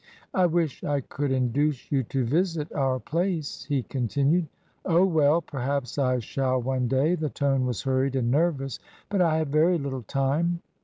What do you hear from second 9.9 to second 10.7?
time.